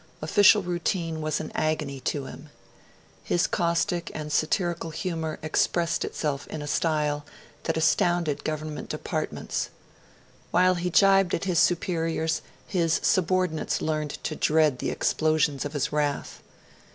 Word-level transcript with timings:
Official 0.19 0.63
routine 0.63 1.21
was 1.21 1.39
an 1.39 1.51
agony 1.53 1.99
to 1.99 2.25
him. 2.25 2.49
His 3.23 3.45
caustic 3.45 4.09
and 4.15 4.31
satirical 4.31 4.89
humour 4.89 5.37
expressed 5.43 6.03
itself 6.03 6.47
in 6.47 6.63
a 6.63 6.67
style 6.67 7.23
that 7.65 7.77
astounded 7.77 8.43
government 8.43 8.89
departments. 8.89 9.69
While 10.49 10.73
he 10.73 10.89
jibed 10.89 11.35
at 11.35 11.43
his 11.43 11.59
superiors, 11.59 12.41
his 12.65 12.99
subordinates 13.03 13.79
learned 13.79 14.17
to 14.23 14.35
dread 14.35 14.79
the 14.79 14.89
explosions 14.89 15.65
of 15.65 15.73
his 15.73 15.93
wrath. 15.93 16.41